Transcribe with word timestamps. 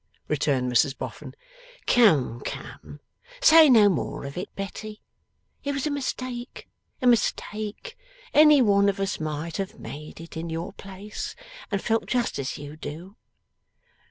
returned 0.27 0.71
Mrs 0.71 0.97
Boffin. 0.97 1.35
'Come, 1.85 2.41
come! 2.43 3.01
Say 3.39 3.69
no 3.69 3.87
more 3.87 4.25
of 4.25 4.35
it, 4.35 4.49
Betty. 4.55 4.99
It 5.63 5.73
was 5.73 5.85
a 5.85 5.91
mistake, 5.91 6.67
a 7.03 7.05
mistake. 7.05 7.95
Any 8.33 8.63
one 8.63 8.89
of 8.89 8.99
us 8.99 9.19
might 9.19 9.57
have 9.57 9.77
made 9.77 10.19
it 10.19 10.35
in 10.35 10.49
your 10.49 10.73
place, 10.73 11.35
and 11.69 11.83
felt 11.83 12.07
just 12.07 12.39
as 12.39 12.57
you 12.57 12.75
do. 12.75 13.15